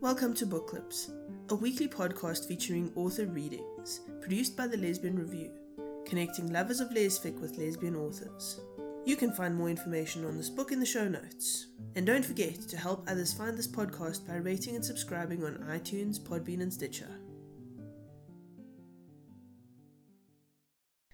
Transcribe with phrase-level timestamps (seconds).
[0.00, 1.10] Welcome to Book Clips,
[1.50, 5.52] a weekly podcast featuring author readings, produced by the Lesbian Review,
[6.06, 8.60] connecting lovers of lesfic with lesbian authors.
[9.04, 11.66] You can find more information on this book in the show notes.
[11.96, 16.20] And don't forget to help others find this podcast by rating and subscribing on iTunes,
[16.20, 17.10] Podbean, and Stitcher.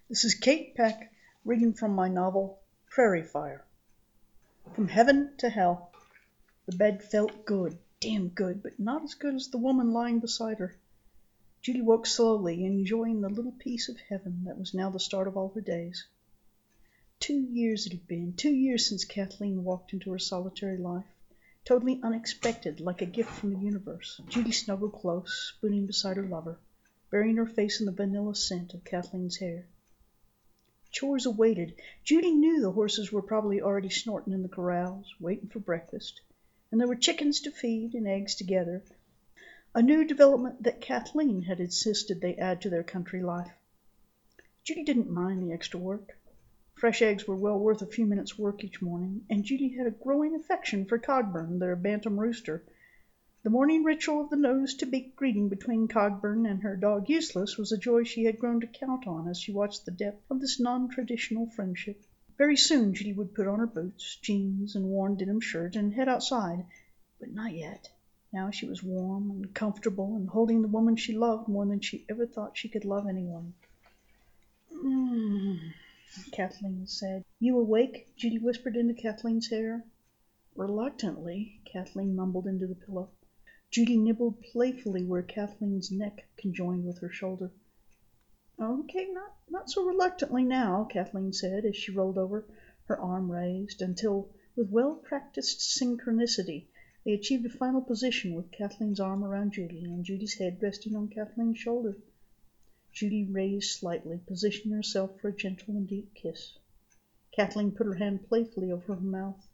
[0.08, 1.12] This is Kayt Peck
[1.44, 2.60] reading from my novel
[2.90, 3.64] Prairie Fire.
[4.74, 5.90] From heaven to hell.
[6.66, 10.58] The bed felt good, damn good, but not as good as the woman lying beside
[10.58, 10.76] her.
[11.62, 15.36] Judy woke slowly, enjoying the little piece of heaven that was now the start of
[15.36, 16.06] all her days.
[17.18, 21.06] Two years it had been, two years since Kathleen walked into her solitary life,
[21.64, 24.20] totally unexpected, like a gift from the universe.
[24.28, 26.58] Judy snuggled close, spooning beside her lover,
[27.10, 29.66] burying her face in the vanilla scent of Kathleen's hair.
[30.90, 31.74] Chores awaited.
[32.04, 36.20] Judy knew the horses were probably already snorting in the corrals, waiting for breakfast,
[36.70, 38.82] and there were chickens to feed and eggs to gather,
[39.74, 43.52] a new development that Kathleen had insisted they add to their country life.
[44.64, 46.18] Judy didn't mind the extra work.
[46.74, 49.92] Fresh eggs were well worth a few minutes' work each morning, and Judy had a
[49.92, 52.64] growing affection for Cogburn, their bantam rooster.
[53.44, 57.56] The morning ritual of the nose to beak greeting between Cogburn and her dog Useless
[57.56, 60.40] was a joy she had grown to count on as she watched the depth of
[60.40, 62.02] this non-traditional friendship.
[62.38, 66.08] Very soon Judy would put on her boots, jeans, and worn denim shirt and head
[66.08, 66.66] outside,
[67.18, 67.88] but not yet.
[68.32, 72.04] Now she was warm and comfortable and holding the woman she loved more than she
[72.08, 73.54] ever thought she could love anyone.
[74.70, 75.72] Mm.
[76.32, 77.24] Kathleen said.
[77.40, 78.08] You awake?
[78.16, 79.84] Judy whispered into Kathleen's hair.
[80.54, 83.08] Reluctantly, Kathleen mumbled into the pillow.
[83.70, 87.50] Judy nibbled playfully where Kathleen's neck conjoined with her shoulder.
[88.58, 92.46] Okay, not, not so reluctantly now, Kathleen said as she rolled over,
[92.86, 96.64] her arm raised, until, with well-practiced synchronicity,
[97.04, 101.08] they achieved a final position with Kathleen's arm around Judy and Judy's head resting on
[101.08, 101.98] Kathleen's shoulder.
[102.92, 106.56] Judy raised slightly, positioning herself for a gentle and deep kiss.
[107.32, 109.46] Kathleen put her hand playfully over her mouth.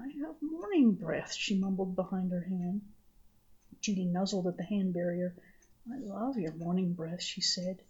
[0.00, 2.82] I have morning breath, she mumbled behind her hand.
[3.80, 5.32] Judy nuzzled at the hand barrier.
[5.88, 7.82] I love your morning breath, she said.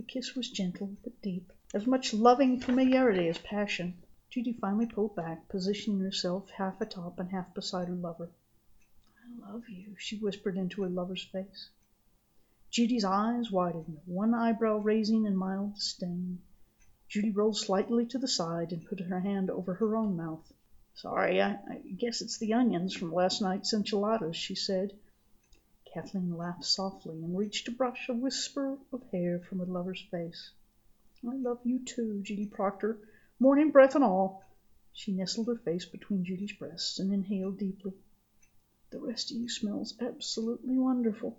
[0.00, 4.02] The kiss was gentle but deep, as much loving familiarity as passion.
[4.30, 8.30] Judy finally pulled back, positioning herself half atop and half beside her lover.
[9.22, 11.68] I love you, she whispered into her lover's face.
[12.70, 16.40] Judy's eyes widened, one eyebrow raising in mild disdain.
[17.06, 20.50] Judy rolled slightly to the side and put her hand over her own mouth.
[20.94, 24.98] Sorry, I, I guess it's the onions from last night's enchiladas, she said.
[25.92, 30.52] Kathleen laughed softly and reached to brush a wisper of hair from her lover's face.
[31.28, 32.96] I love you too, Judy Proctor,
[33.40, 34.44] morning breath and all.
[34.92, 37.92] She nestled her face between Judy's breasts and inhaled deeply.
[38.90, 41.36] The rest of you smells absolutely wonderful.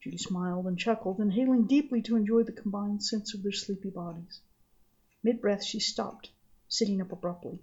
[0.00, 4.40] Judy smiled and chuckled, inhaling deeply to enjoy the combined sense of their sleepy bodies.
[5.24, 6.30] Mid-breath she stopped,
[6.68, 7.58] sitting up abruptly.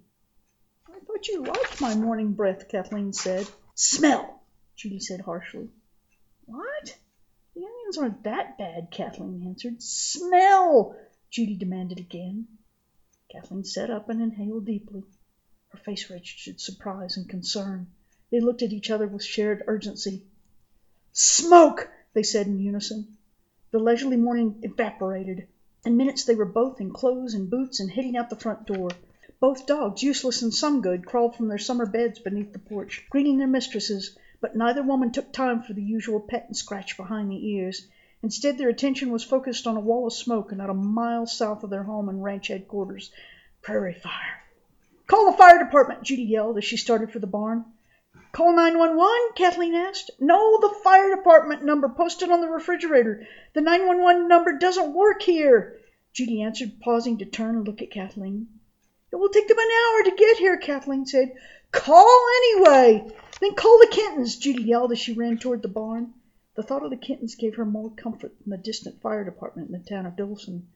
[0.88, 3.48] I thought you liked my morning breath, Kathleen said.
[3.74, 4.42] Smell,
[4.76, 5.70] Judy said harshly.
[6.48, 6.96] What?
[7.54, 9.82] The onions aren't that bad, Kathleen answered.
[9.82, 10.96] Smell,
[11.28, 12.46] Judy demanded again.
[13.28, 15.02] Kathleen sat up and inhaled deeply.
[15.70, 17.88] Her face registered surprise and concern.
[18.30, 20.22] They looked at each other with shared urgency.
[21.12, 21.90] Smoke!
[22.12, 23.16] they said in unison.
[23.72, 25.48] The leisurely morning evaporated.
[25.84, 28.90] In minutes they were both in clothes and boots and heading out the front door.
[29.40, 33.38] Both dogs, useless and some good, crawled from their summer beds beneath the porch, greeting
[33.38, 37.48] their mistresses, but neither woman took time for the usual pet and scratch behind the
[37.48, 37.86] ears.
[38.22, 41.70] Instead, their attention was focused on a wall of smoke not a mile south of
[41.70, 43.10] their home and ranch headquarters.
[43.62, 44.42] Prairie fire.
[45.06, 47.64] Call the fire department, Judy yelled as she started for the barn.
[48.32, 49.34] Call 911?
[49.34, 50.10] Kathleen asked.
[50.18, 53.26] No, the fire department number posted on the refrigerator.
[53.54, 55.78] The 911 number doesn't work here,
[56.12, 58.48] Judy answered, pausing to turn and look at Kathleen.
[59.12, 61.32] It will take them an hour to get here, Kathleen said.
[61.72, 63.12] Call anyway.
[63.40, 66.14] Then call the Kentons, Judy yelled as she ran toward the barn.
[66.54, 69.72] The thought of the Kentons gave her more comfort than the distant fire department in
[69.72, 70.68] the town of Dillson.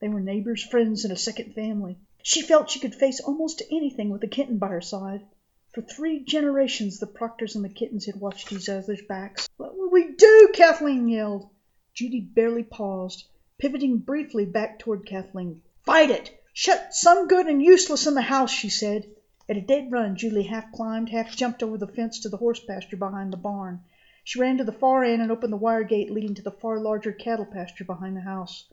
[0.00, 1.98] They were neighbors, friends, and a second family.
[2.22, 5.24] She felt she could face almost anything with a Kenton by her side.
[5.72, 9.48] For three generations the Proctors and the Kentons had watched each other's backs.
[9.58, 10.50] What will we do?
[10.52, 11.50] Kathleen yelled.
[11.94, 13.28] Judy barely paused,
[13.58, 15.62] pivoting briefly back toward Kathleen.
[15.84, 16.35] Fight it!
[16.58, 19.06] Shut some good and useless in the house, she said.
[19.46, 22.60] At a dead run, Julie half climbed, half jumped over the fence to the horse
[22.60, 23.84] pasture behind the barn.
[24.24, 26.80] She ran to the far end and opened the wire gate leading to the far
[26.80, 28.64] larger cattle pasture behind the house.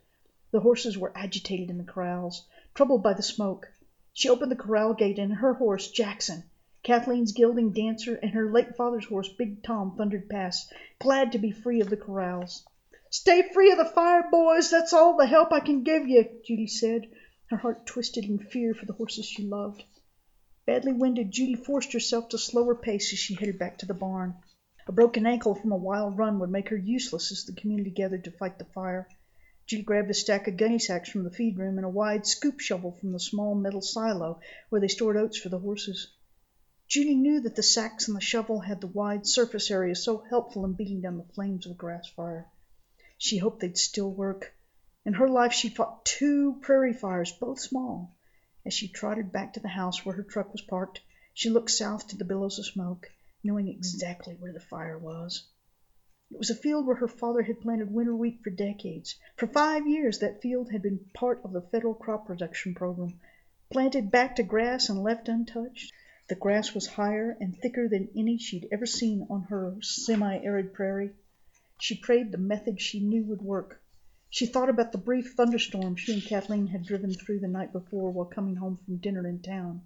[0.52, 3.70] The horses were agitated in the corrals, troubled by the smoke.
[4.14, 6.46] She opened the corral gate and her horse, Jackson,
[6.84, 11.52] Kathleen's gilding dancer and her late father's horse, Big Tom, thundered past, glad to be
[11.52, 12.64] free of the corrals.
[13.10, 14.70] Stay free of the fire, boys.
[14.70, 17.10] That's all the help I can give you, Judy said,
[17.50, 19.84] her heart twisted in fear for the horses she loved.
[20.66, 23.94] Badly winded, Judy forced herself to slow her pace as she headed back to the
[23.94, 24.36] barn.
[24.88, 28.24] A broken ankle from a wild run would make her useless as the community gathered
[28.24, 29.08] to fight the fire.
[29.66, 32.60] Judy grabbed a stack of gunny sacks from the feed room and a wide scoop
[32.60, 34.40] shovel from the small metal silo
[34.70, 36.08] where they stored oats for the horses.
[36.88, 40.66] Judy knew that the sacks and the shovel had the wide surface area so helpful
[40.66, 42.46] in beating down the flames of a grass fire.
[43.18, 44.54] She hoped they'd still work.
[45.06, 48.16] In her life she'd fought two prairie fires, both small.
[48.66, 51.02] As she trotted back to the house where her truck was parked,
[51.34, 53.12] she looked south to the billows of smoke,
[53.44, 55.46] knowing exactly where the fire was.
[56.32, 59.20] It was a field where her father had planted winter wheat for decades.
[59.36, 63.20] For five years that field had been part of the federal crop production program,
[63.70, 65.92] planted back to grass and left untouched.
[66.30, 71.12] The grass was higher and thicker than any she'd ever seen on her semi-arid prairie.
[71.82, 73.83] She prayed the method she knew would work.
[74.36, 78.10] She thought about the brief thunderstorm she and Kathleen had driven through the night before
[78.10, 79.84] while coming home from dinner in town.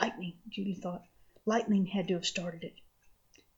[0.00, 1.02] Lightning, Judy thought.
[1.46, 2.74] Lightning had to have started it.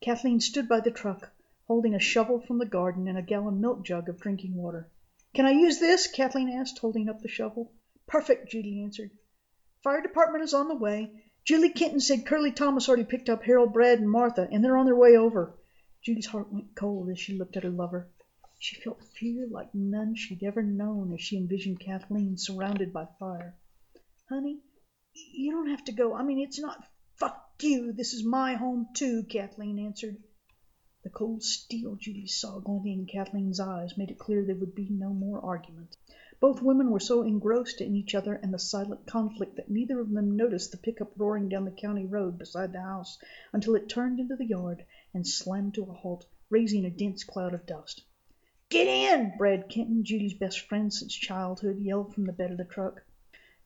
[0.01, 1.31] Kathleen stood by the truck,
[1.67, 4.89] holding a shovel from the garden and a gallon milk jug of drinking water.
[5.35, 6.07] Can I use this?
[6.07, 7.71] Kathleen asked, holding up the shovel.
[8.07, 9.11] Perfect, Judy answered.
[9.83, 11.11] Fire department is on the way.
[11.43, 14.87] Julie Kenton said Curly Thomas already picked up Harold, Brad, and Martha, and they're on
[14.87, 15.55] their way over.
[16.01, 18.09] Judy's heart went cold as she looked at her lover.
[18.57, 23.57] She felt fear like none she'd ever known as she envisioned Kathleen surrounded by fire.
[24.29, 24.61] Honey,
[25.13, 26.13] you don't have to go.
[26.13, 27.91] I mean, it's not fuck you.
[27.91, 30.23] This is my home, too, Kathleen answered.
[31.03, 34.89] The cold steel Judy saw glinting in Kathleen's eyes made it clear there would be
[34.89, 35.97] no more argument.
[36.39, 40.11] Both women were so engrossed in each other and the silent conflict that neither of
[40.11, 43.19] them noticed the pickup roaring down the county road beside the house
[43.53, 47.53] until it turned into the yard and slammed to a halt, raising a dense cloud
[47.53, 48.03] of dust.
[48.69, 49.37] Get in!
[49.37, 53.03] Brad Kenton, Judy's best friend since childhood, yelled from the bed of the truck.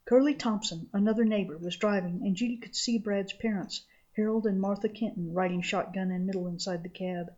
[0.04, 3.86] Curly Thompson, another neighbor, was driving, and Judy could see Brad's parents,
[4.18, 7.34] Harold and Martha Kenton, riding shotgun and middle inside the cab.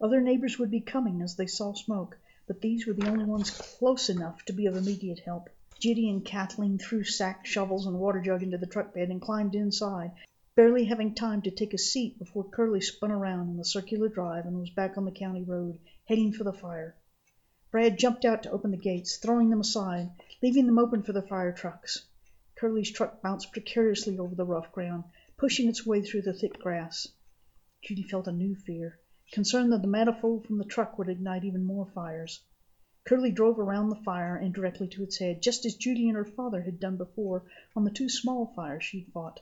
[0.00, 3.50] Other neighbors would be coming as they saw smoke, but these were the only ones
[3.50, 5.48] close enough to be of immediate help.
[5.80, 9.54] Judy and Kathleen threw sack, shovels, and water jug into the truck bed and climbed
[9.54, 10.10] inside,
[10.58, 14.44] barely having time to take a seat before Curly spun around in the circular drive
[14.44, 16.96] and was back on the county road, heading for the fire.
[17.70, 20.10] Brad jumped out to open the gates, throwing them aside,
[20.42, 22.04] leaving them open for the fire trucks.
[22.56, 25.04] Curly's truck bounced precariously over the rough ground,
[25.36, 27.06] pushing its way through the thick grass.
[27.80, 28.98] Judy felt a new fear
[29.30, 32.40] concerned that the manifold from the truck would ignite even more fires.
[33.04, 36.24] Curly drove around the fire and directly to its head, just as Judy and her
[36.24, 37.44] father had done before
[37.76, 39.40] on the two small fires she'd fought.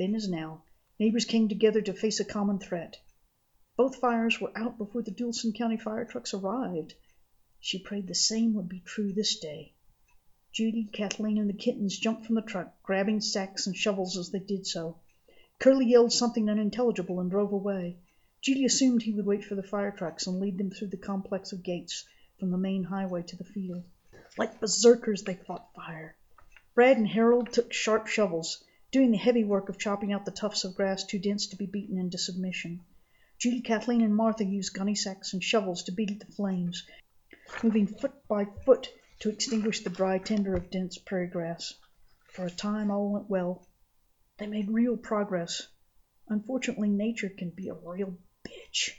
[0.00, 0.62] Then as now,
[0.98, 2.98] neighbors came together to face a common threat.
[3.76, 6.94] Both fires were out before the Dulson County fire trucks arrived.
[7.60, 9.74] She prayed the same would be true this day.
[10.52, 14.38] Judy, Kathleen, and the Kentons jumped from the truck, grabbing sacks and shovels as they
[14.38, 14.96] did so.
[15.58, 17.98] Curly yelled something unintelligible and drove away.
[18.40, 21.52] Judy assumed he would wait for the fire trucks and lead them through the complex
[21.52, 22.06] of gates
[22.38, 23.84] from the main highway to the field.
[24.38, 26.16] Like berserkers, they fought fire.
[26.74, 30.64] Brad and Harold took sharp shovels, doing the heavy work of chopping out the tufts
[30.64, 32.80] of grass too dense to be beaten into submission.
[33.38, 36.86] Judy, Kathleen, and Martha used gunny sacks and shovels to beat at the flames,
[37.62, 38.88] moving foot by foot
[39.20, 41.74] to extinguish the dry tinder of dense prairie grass.
[42.28, 43.66] For a time all went well.
[44.38, 45.66] They made real progress.
[46.28, 48.90] Unfortunately, nature can be a real bitch.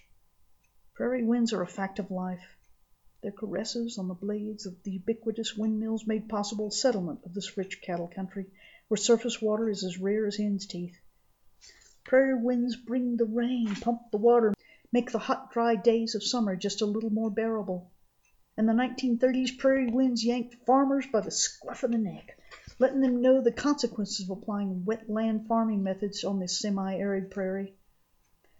[0.93, 2.57] Prairie winds are a fact of life.
[3.21, 7.81] Their caresses on the blades of the ubiquitous windmills made possible settlement of this rich
[7.81, 8.48] cattle country,
[8.91, 11.00] where surface water is as rare as hen's teeth.
[12.03, 14.53] Prairie winds bring the rain, pump the water,
[14.91, 17.89] make the hot, dry days of summer just a little more bearable.
[18.57, 22.38] In the 1930s, prairie winds yanked farmers by the scruff of the neck,
[22.79, 27.74] letting them know the consequences of applying wetland farming methods on this semi-arid prairie.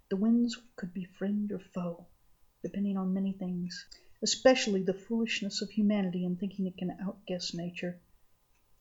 [0.08, 2.06] The winds could be friend or foe,
[2.62, 3.84] depending on many things,
[4.22, 8.00] especially the foolishness of humanity in thinking it can outguess nature.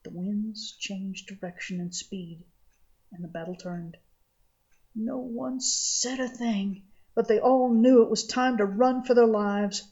[0.04, 2.44] The winds changed direction and speed,
[3.12, 3.98] and the battle turned.
[4.96, 9.14] No one said a thing, but they all knew it was time to run for
[9.14, 9.84] their lives.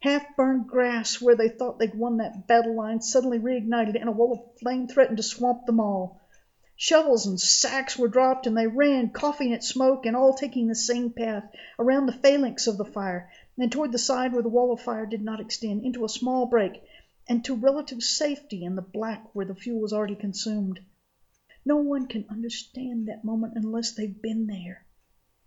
[0.00, 4.10] Half burned grass where they thought they'd won that battle line suddenly reignited and a
[4.10, 6.20] wall of flame threatened to swamp them all.
[6.74, 10.74] Shovels and sacks were dropped, and they ran, coughing at smoke, and all taking the
[10.74, 14.72] same path, around the phalanx of the fire, and toward the side where the wall
[14.72, 16.82] of fire did not extend, into a small break,
[17.28, 20.80] and to relative safety in the black where the fuel was already consumed.
[21.64, 24.84] No one can understand that moment unless they've been there.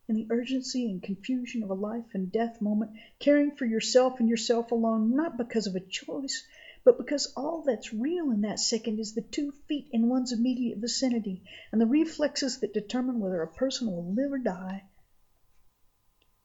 [0.07, 4.29] In the urgency and confusion of a life and death moment, caring for yourself and
[4.29, 6.45] yourself alone, not because of a choice,
[6.83, 10.77] but because all that's real in that second is the two feet in one's immediate
[10.77, 14.83] vicinity and the reflexes that determine whether a person will live or die.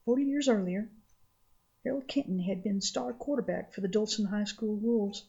[0.07, 0.91] Forty years earlier,
[1.83, 5.25] Harold Kenton had been star quarterback for the Dulce High School Wolves.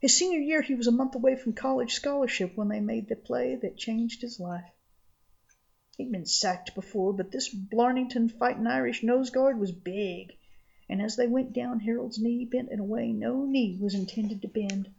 [0.00, 3.14] His senior year, he was a month away from college scholarship when they made the
[3.14, 4.68] play that changed his life.
[5.96, 10.32] He'd been sacked before, but this Blarneyton fighting Irish nose guard was big,
[10.88, 14.42] and as they went down, Harold's knee bent in a way no knee was intended
[14.42, 14.92] to bend.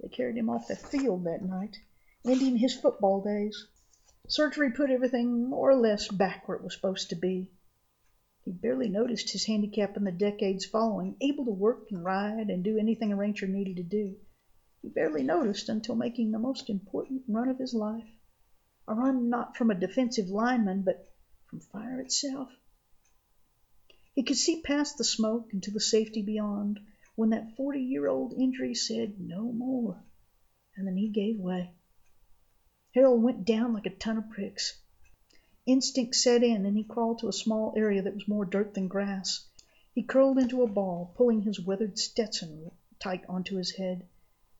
[0.00, 1.76] They carried him off the field that night,
[2.24, 3.68] ending his football days.
[4.26, 7.48] Surgery put everything more or less back where it was supposed to be.
[8.44, 12.64] He barely noticed his handicap in the decades following, able to work and ride and
[12.64, 14.16] do anything a rancher needed to do.
[14.80, 18.08] He barely noticed until making the most important run of his life
[18.88, 21.12] a run not from a defensive lineman, but
[21.46, 22.50] from fire itself.
[24.14, 26.80] He could see past the smoke and to the safety beyond
[27.14, 30.02] when that forty year old injury said no more,
[30.76, 31.74] and the knee gave way.
[32.94, 34.80] Harold went down like a ton of bricks.
[35.70, 38.88] Instinct set in, and he crawled to a small area that was more dirt than
[38.88, 39.46] grass.
[39.94, 44.08] He curled into a ball, pulling his weathered Stetson tight onto his head.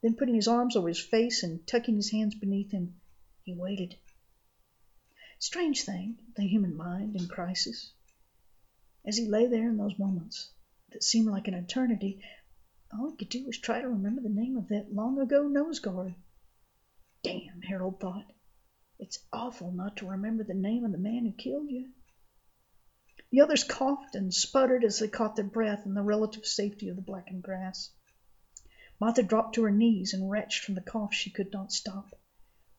[0.02, 3.00] Then, putting his arms over his face and tucking his hands beneath him,
[3.42, 3.96] he waited.
[5.40, 7.92] Strange thing, the human mind in crisis.
[9.04, 10.50] As he lay there in those moments
[10.90, 12.22] that seemed like an eternity,
[12.92, 15.80] all he could do was try to remember the name of that long ago nose
[15.80, 16.14] guard.
[17.24, 18.30] Damn, Harold thought.
[19.02, 21.88] It's awful not to remember the name of the man who killed you.
[23.30, 26.96] The others coughed and sputtered as they caught their breath in the relative safety of
[26.96, 27.92] the blackened grass.
[29.00, 32.14] Martha dropped to her knees and retched from the cough she could not stop.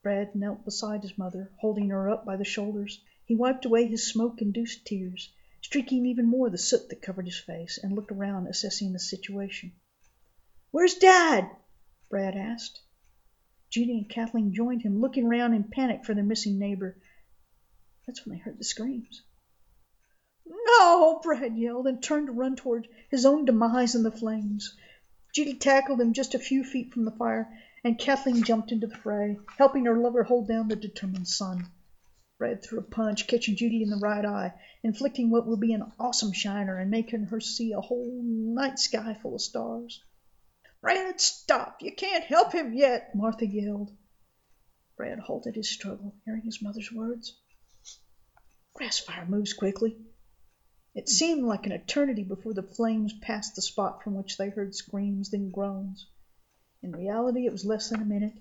[0.00, 3.02] Brad knelt beside his mother, holding her up by the shoulders.
[3.24, 7.78] He wiped away his smoke-induced tears, streaking even more the soot that covered his face,
[7.82, 9.72] and looked around, assessing the situation.
[10.70, 11.50] "Where's Dad?"
[12.08, 12.80] Brad asked.
[13.72, 16.94] Judy and Kathleen joined him, looking round in panic for their missing neighbor.
[18.06, 19.22] That's when they heard the screams.
[20.44, 24.76] "No!" Brad yelled, and turned to run toward his own demise in the flames.
[25.32, 27.48] Judy tackled him just a few feet from the fire,
[27.82, 31.66] and Kathleen jumped into the fray, helping her lover hold down the determined son.
[32.36, 34.52] Brad threw a punch, catching Judy in the right eye,
[34.82, 39.14] inflicting what would be an awesome shiner and making her see a whole night sky
[39.22, 40.02] full of stars.
[40.82, 41.80] "Brad, stop!
[41.80, 43.96] You can't help him yet!" Martha yelled.
[44.96, 47.36] Brad halted his struggle, hearing his mother's words.
[48.74, 49.96] Grass fire moves quickly.
[50.92, 54.74] It seemed like an eternity before the flames passed the spot from which they heard
[54.74, 56.08] screams, then groans.
[56.82, 58.34] In reality it was less than a minute.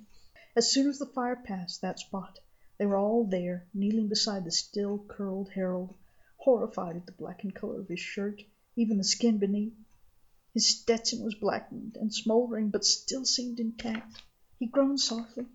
[0.55, 2.39] As soon as the fire passed that spot,
[2.79, 5.93] they were all there, kneeling beside the still curled Harold,
[6.37, 8.41] horrified at the blackened color of his shirt,
[8.75, 9.75] even the skin beneath.
[10.53, 14.21] His Stetson was blackened and smoldering, but still seemed intact.
[14.59, 15.47] He groaned softly.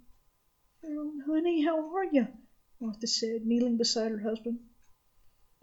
[0.81, 2.27] "Harold, honey, how are you?"
[2.81, 4.59] Martha said, kneeling beside her husband.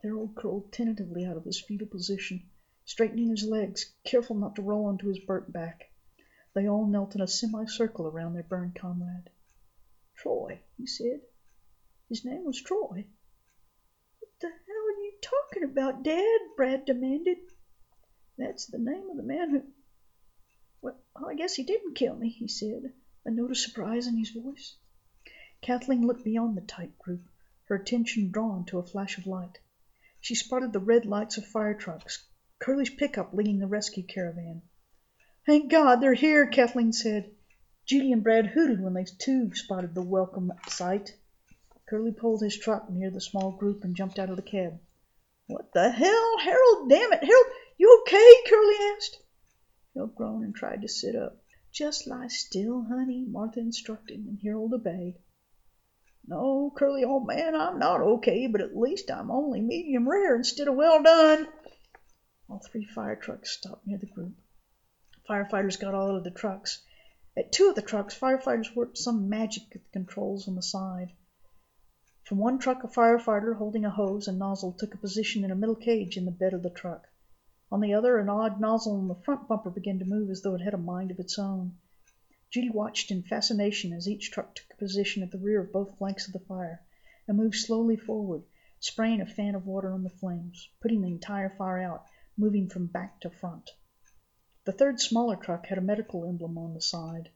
[0.04, 2.44] Harold crawled tentatively out of his fetal position,
[2.86, 5.90] straightening his legs, careful not to roll onto his burnt back.
[6.54, 9.32] They all knelt in a semicircle around their burned comrade.
[10.14, 11.22] "Troy," he said.
[12.08, 13.08] His name was Troy.
[14.20, 17.40] "What the hell are you talking about, Dad?" Brad demanded.
[18.36, 19.62] "That's the name of the man who
[20.82, 22.92] well, I guess he didn't kill me," he said,
[23.24, 24.76] a note of surprise in his voice.
[25.62, 27.22] Kathleen looked beyond the tight group,
[27.66, 29.60] her attention drawn to a flash of light.
[30.20, 34.64] She spotted the red lights of fire trucks, Curly's pickup leading the rescue caravan.
[35.46, 37.36] "Thank God they're here," Kathleen said.
[37.86, 41.16] Judy and Brad hooted when they too spotted the welcome sight.
[41.86, 44.80] Curly pulled his truck near the small group and jumped out of the cab.
[45.46, 46.90] "What the hell, Harold?
[46.90, 47.46] Damn it, Harold!
[47.76, 49.20] You okay?" Curly asked.
[49.96, 51.42] Harold groaned and tried to sit up.
[51.72, 55.18] "Just lie still, honey," Martha instructed, and Harold obeyed.
[56.28, 60.68] "No, Curly, old man, I'm not okay, but at least I'm only medium rare instead
[60.68, 61.48] of well done."
[62.48, 64.36] All three fire trucks stopped near the group.
[65.28, 66.86] Firefighters got out of the trucks.
[67.36, 71.12] At two of the trucks, firefighters worked some magic at the controls on the side.
[72.22, 75.56] From one truck a firefighter holding a hose and nozzle took a position in a
[75.56, 77.08] metal cage in the bed of the truck.
[77.74, 80.54] On the other an odd nozzle on the front bumper began to move as though
[80.54, 81.76] it had a mind of its own.
[82.52, 85.98] Judy watched in fascination as each truck took a position at the rear of both
[85.98, 86.84] flanks of the fire
[87.28, 88.44] and moved slowly forward,
[88.80, 92.06] spraying a fan of water on the flames, putting the entire fire out,
[92.38, 93.72] moving from back to front.
[94.66, 97.32] The third smaller truck had a medical emblem on the side.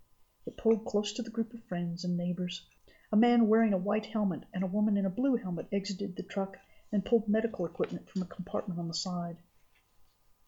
[0.45, 2.63] It pulled close to the group of friends and neighbors.
[3.11, 6.21] A man wearing a white helmet and a woman in a blue helmet exited the
[6.21, 6.59] truck
[6.91, 9.37] and pulled medical equipment from a compartment on the side.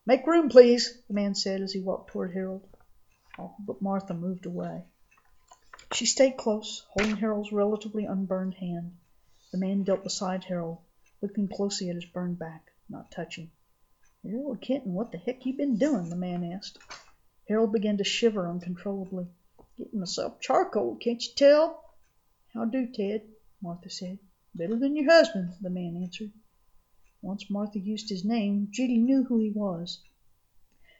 [0.05, 2.65] "Make room, please," the man said as he walked toward Harold.
[3.37, 4.85] But Martha moved away.
[5.89, 8.95] She stayed close, holding Harold's relatively unburned hand.
[9.51, 10.77] The man knelt beside Harold,
[11.21, 13.51] looking closely at his burned back, not touching.
[14.23, 16.79] "Harold Kenton, what the heck you been doing?" the man asked.
[17.49, 19.27] Harold began to shiver uncontrollably.
[19.77, 21.83] "Getting myself charcoal, can't you tell?"
[22.53, 23.27] "How do, Ted?"
[23.61, 24.19] Martha said.
[24.55, 26.31] "Better than your husband," the man answered.
[27.21, 29.99] Once Martha used his name, Judy knew who he was.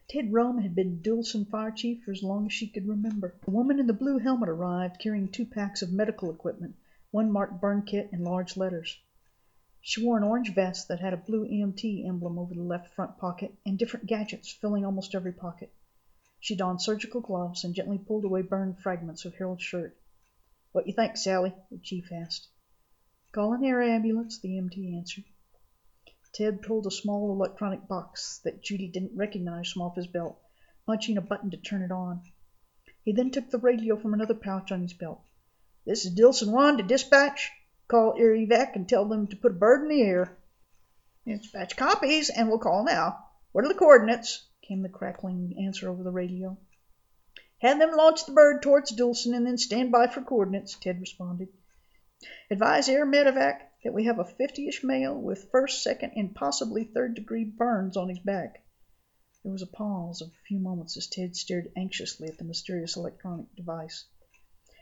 [0.10, 3.36] Ted Rome had been Dillson fire chief for as long as she could remember.
[3.46, 6.76] The woman in the blue helmet arrived, carrying two packs of medical equipment,
[7.12, 9.00] one marked burn kit in large letters.
[9.80, 13.18] She wore an orange vest that had a blue EMT emblem over the left front
[13.18, 15.72] pocket and different gadgets filling almost every pocket.
[16.42, 19.96] She donned surgical gloves and gently pulled away burned fragments of Harold's shirt.
[20.74, 22.50] "What you think, Sally?" the chief asked.
[23.32, 25.24] "Call an air ambulance," the EMT answered.
[26.32, 30.40] Ted pulled a small electronic box that Judy didn't recognize from off his belt,
[30.86, 32.22] punching a button to turn it on.
[33.04, 35.24] He then took the radio from another pouch on his belt.
[35.86, 37.52] "This is Dillson One to dispatch.
[37.88, 40.38] Call Evac and tell them to put a bird in the air."
[41.26, 43.26] "Dispatch copies, and we'll call now.
[43.52, 46.60] What are the coordinates?" came the crackling answer over the radio.
[47.62, 51.50] "Have them launch the bird towards Dillson and then stand by for coordinates," Ted responded.
[52.52, 57.16] "Advise Air Medevac that we have a fifty-ish male with first, second, and possibly third
[57.16, 58.62] degree burns on his back."
[59.42, 62.98] There was a pause of a few moments as Ted stared anxiously at the mysterious
[62.98, 64.04] electronic device.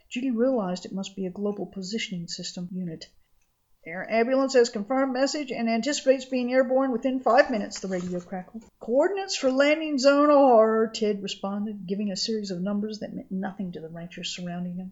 [0.09, 3.07] Judy realized it must be a global positioning system unit.
[3.85, 8.65] "Air ambulance has confirmed message and anticipates being airborne within five minutes," the radio crackled.
[8.79, 13.71] "Coordinates for landing zone are," Ted responded, giving a series of numbers that meant nothing
[13.73, 14.91] to the ranchers surrounding him.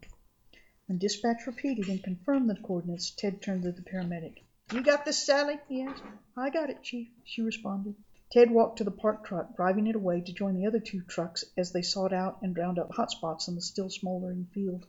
[0.87, 4.43] When dispatch repeated and confirmed the coordinates, Ted turned to the paramedic.
[4.71, 6.03] "You got this, Sally?" he asked.
[6.37, 7.95] "I got it, Chief," she responded.
[8.31, 11.43] Ted walked to the park truck, driving it away to join the other two trucks
[11.57, 14.85] as they sought out and drowned up hot spots in the still smoldering field.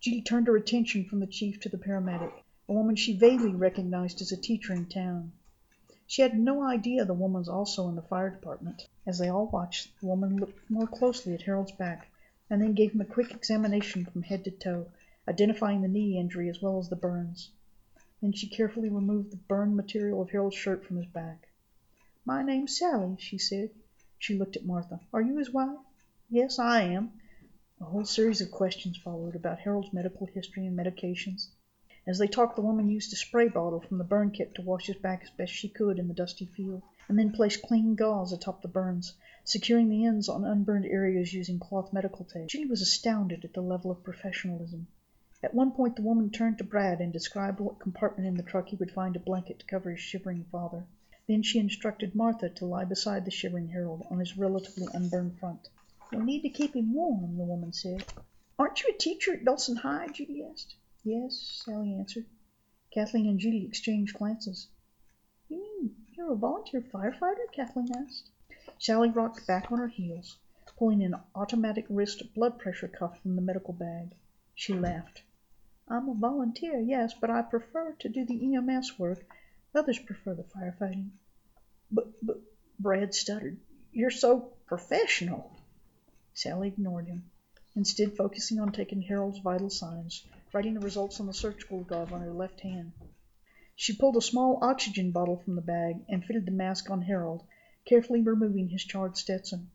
[0.00, 2.32] Judy turned her attention from the chief to the paramedic,
[2.66, 5.30] a woman she vaguely recognized as a teacher in town.
[6.06, 8.88] She had no idea the woman was also in the fire department.
[9.06, 12.08] As they all watched, the woman looked more closely at Harold's back
[12.48, 14.86] and then gave him a quick examination from head to toe,
[15.26, 17.50] identifying the knee injury as well as the burns.
[18.22, 21.48] Then she carefully removed the burned material of Harold's shirt from his back.
[22.24, 23.70] "My name's Sally," she said.
[24.18, 25.00] She looked at Martha.
[25.12, 25.78] "Are you his wife?"
[26.30, 27.10] "Yes, I am."
[27.80, 31.48] A whole series of questions followed about Harold's medical history and medications.
[32.06, 34.86] As they talked the woman used a spray bottle from the burn kit to wash
[34.86, 38.32] his back as best she could in the dusty field, and then placed clean gauze
[38.32, 39.14] atop the burns,
[39.44, 42.48] securing the ends on unburned areas using cloth medical tape.
[42.48, 44.88] Judy was astounded at the level of professionalism.
[45.40, 48.70] At one point the woman turned to Brad and described what compartment in the truck
[48.70, 50.84] he would find a blanket to cover his shivering father.
[51.28, 55.68] Then she instructed Martha to lie beside the shivering Harold on his relatively unburned front.
[56.10, 58.04] "We need to keep him warm," the woman said.
[58.58, 60.74] "Aren't you a teacher at Dawson High?" Judy asked.
[61.04, 62.26] "Yes," Sally answered.
[62.90, 64.66] Kathleen and Judy exchanged glances.
[66.18, 68.30] "You mean you're a volunteer firefighter?" Kathleen asked.
[68.78, 70.38] Sally rocked back on her heels,
[70.78, 74.14] pulling an automatic wrist blood pressure cuff from the medical bag.
[74.54, 75.20] She laughed.
[75.86, 79.26] "I'm a volunteer, yes, but I prefer to do the EMS work.
[79.74, 81.10] Others prefer the firefighting."
[81.90, 82.40] "But but
[82.80, 83.60] Brad stuttered.
[83.92, 85.50] "You're so professional."
[86.32, 87.30] Sally ignored him,
[87.74, 92.22] instead focusing on taking Harold's vital signs, writing the results on the surgical glove on
[92.22, 92.92] her left hand.
[93.78, 97.44] She pulled a small oxygen bottle from the bag and fitted the mask on Harold
[97.84, 99.70] carefully removing his charred Stetson.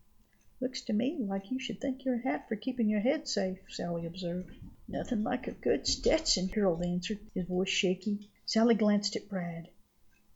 [0.60, 4.08] "Looks to me like you should thank your hat for keeping your head safe," Sally
[4.08, 4.56] observed.
[4.88, 8.28] "Nothing like a good Stetson," Harold answered, his voice shaky.
[8.44, 9.70] Sally glanced at Brad.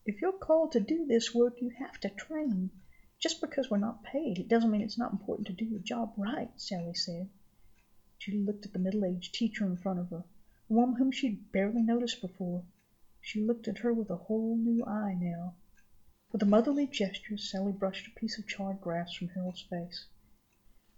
[0.05, 2.69] "If you're called to do this work you have to train.
[3.17, 6.13] Just because we're not paid it doesn't mean it's not important to do your job
[6.17, 7.31] right," Sally said.
[8.19, 10.23] Judy looked at the middle-aged teacher in front of her,
[10.69, 12.63] woman whom she'd barely noticed before.
[13.27, 15.55] She looked at her with a whole new eye now.
[16.31, 20.05] With a motherly gesture Sally brushed a piece of charred grass from Harold's face.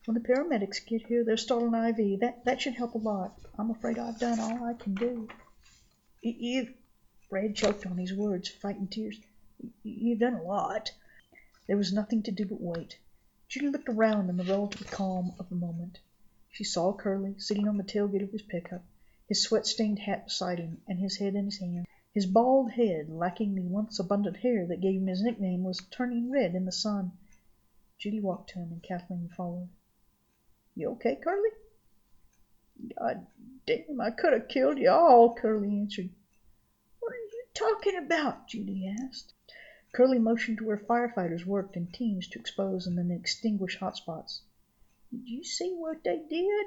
[0.04, 2.20] "When the paramedics get here they'll start an IV.
[2.20, 3.40] That that should help a lot.
[3.58, 5.30] I'm afraid I've done all I can do."
[6.22, 6.76] "You've"
[7.30, 9.22] Brad choked on his words, fighting tears.
[9.84, 10.92] "You've done a lot."
[11.66, 13.00] There was nothing to do but wait.
[13.48, 16.02] Judy looked around in the relative calm of the moment.
[16.52, 18.84] She saw Curly sitting on the tailgate of his pickup,
[19.30, 21.88] his sweat-stained hat beside him and his head in his hand.
[22.18, 26.32] His bald head, lacking the once abundant hair that gave him his nickname, was turning
[26.32, 27.12] red in the sun.
[28.00, 29.70] Judy walked to him and Kathleen followed.
[30.74, 31.52] "You okay, Curly?"
[32.98, 33.28] God
[33.68, 36.10] damn, I could have killed you all, Curly answered.
[37.00, 38.48] What are you talking about?
[38.48, 39.36] Judy asked.
[39.92, 44.42] Curly motioned to where firefighters worked in teams to expose and then extinguish hotspots.
[45.12, 46.66] Did you see what they did?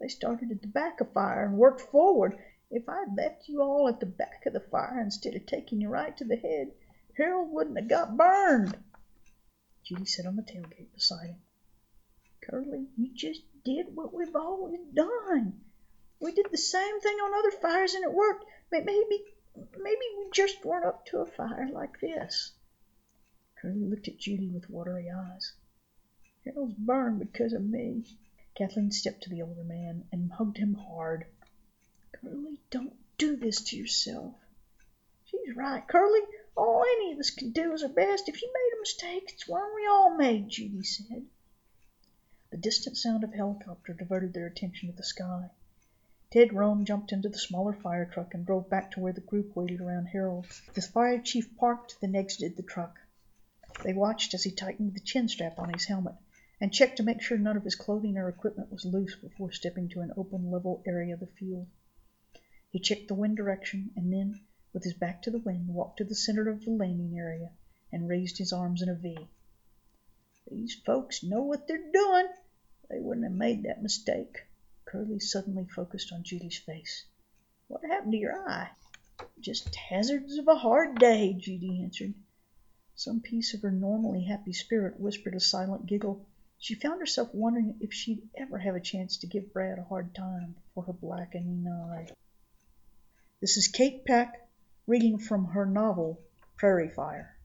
[0.00, 2.36] They started at the back of fire and worked forward.
[2.70, 5.88] If I'd left you all at the back of the fire instead of taking you
[5.88, 6.72] right to the head,
[7.16, 8.76] Harold wouldn't have got burned.
[9.84, 11.42] Judy sat on the tailgate beside him.
[12.42, 15.60] Curly, you just did what we've always done.
[16.20, 18.44] We did the same thing on other fires and it worked.
[18.70, 19.24] Maybe
[19.76, 22.52] Maybe we just weren't up to a fire like this.
[23.56, 25.52] Curly looked at Judy with watery eyes.
[26.44, 28.04] Harold's burned because of me.
[28.54, 31.26] Kathleen stepped to the older man and hugged him hard.
[32.20, 34.34] Curly, don't do this to yourself.
[35.24, 36.20] She's right, Curly.
[36.56, 38.28] All any of us can do is our best.
[38.28, 41.26] If you made a mistake, it's one we all made, Judy said.
[42.50, 45.50] The distant sound of helicopter diverted their attention to the sky.
[46.30, 49.54] Ted Rome jumped into the smaller fire truck and drove back to where the group
[49.54, 50.46] waited around Harold.
[50.74, 52.98] The fire chief parked, then exited the truck.
[53.84, 56.16] They watched as he tightened the chin strap on his helmet
[56.60, 59.88] and checked to make sure none of his clothing or equipment was loose before stepping
[59.90, 61.68] to an open level area of the field.
[62.70, 64.40] He checked the wind direction and then,
[64.74, 67.50] with his back to the wind, walked to the center of the landing area
[67.90, 69.26] and raised his arms in a V.
[70.50, 72.28] These folks know what they're doing.
[72.90, 74.46] They wouldn't have made that mistake.
[74.84, 77.04] Curly suddenly focused on Judy's face.
[77.68, 78.70] What happened to your eye?
[79.40, 82.12] Just hazards of a hard day, Judy answered.
[82.94, 86.26] Some piece of her normally happy spirit whispered a silent giggle.
[86.58, 90.14] She found herself wondering if she'd ever have a chance to give Brad a hard
[90.14, 92.08] time for her blackening eye.
[93.40, 94.48] This is Kayt Peck
[94.88, 96.18] reading from her novel
[96.56, 97.36] Prairie Fire.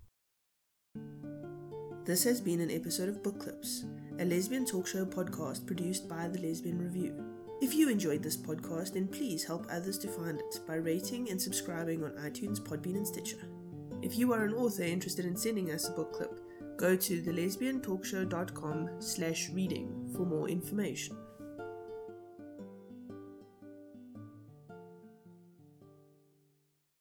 [2.03, 3.85] This has been an episode of Book Clips,
[4.17, 7.23] a lesbian talk show podcast produced by the Lesbian Review.
[7.61, 11.39] If you enjoyed this podcast, then please help others to find it by rating and
[11.39, 13.47] subscribing on iTunes, Podbean, and Stitcher.
[14.01, 16.39] If you are an author interested in sending us a book clip,
[16.75, 21.15] go to thelesbiantalkshow.com slash reading for more information.